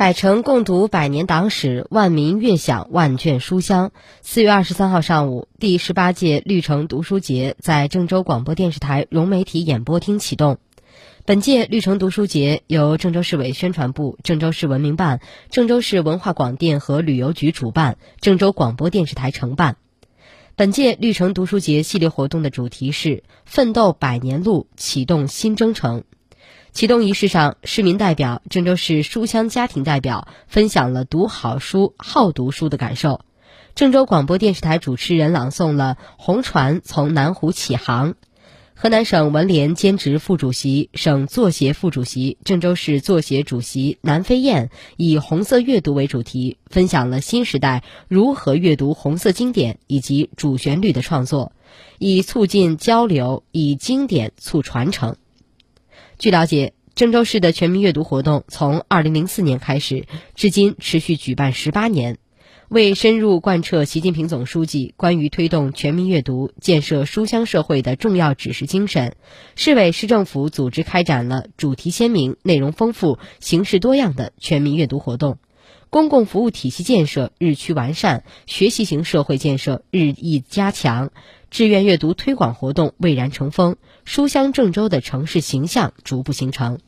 [0.00, 3.92] 百城共读百年党史，万民悦享万卷书香。
[4.22, 10.56] 四月二十三号上午，第十八届绿城读书节在郑州广播电视台融媒体演播厅启动。
[11.26, 15.20] 本届绿城读书节由郑州市委宣传部、郑州市文明办、
[15.50, 19.76] 郑州市文化广电和旅游局主办，郑州广播电视台承办。
[20.56, 26.04] 本届绿城读书节系列活动的主题是“奋斗百年路，启动新征程”。
[26.72, 33.20] 启动仪式上，市民代表、郑州市书香家庭代表分享了读好书、好读书的感受。
[33.74, 38.12] 郑州广播电视台主持人朗诵了《红船从南湖起航》。
[38.74, 51.52] 河南省文联兼职副主席、省作协副主席、郑州市作协主席南飞燕以“红色阅读”为主题，分享了新时代如何阅读红色经典以及主旋律的创作，
[51.98, 55.16] 以促进交流，以经典促传承。
[56.20, 62.18] 据了解，郑州市的全民阅读活动从2004年开始，至今持续举办18年。
[62.68, 69.16] 为深入贯彻习近平总书记关于推动全民阅读、建设书香社会的重要指示精神，
[69.56, 75.38] 市委市政府组织开展了主题鲜明、内容丰富、形式多样的全民阅读活动。
[75.90, 81.10] 公共服务体系建设日趋完善，学习型社会建设日益加强。
[81.50, 83.74] 志愿阅读推广活动蔚然成风，
[84.04, 86.78] 书香郑州的城市形象逐步形成。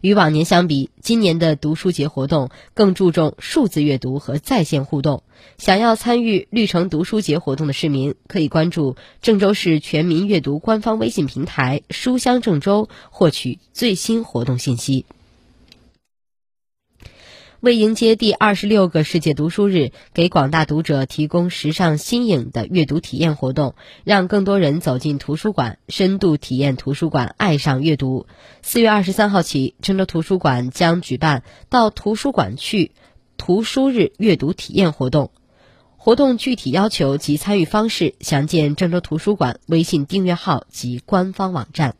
[0.00, 5.22] 与往年相比，今年的读书节活动更注重数字阅读和在线互动。
[5.58, 15.04] 想要参与绿城读书节活动的市民，可以关注郑州市全民阅读官方微信平台“书香郑州”，获取最新活动信息。
[17.62, 28.26] 为迎接第二十六个世界读书日，给广大读者提供时尚新颖的阅读体验活动，让更多人走进图书馆，深度体验图书馆，爱上阅读。
[28.62, 32.90] 四月二十三号起，郑州图书馆将举办“到图书馆去”
[33.38, 35.30] 图书日阅读体验活动。
[35.96, 41.94] 活动具体要求及参与方式，详见郑州图书馆微信订阅号及官方网站。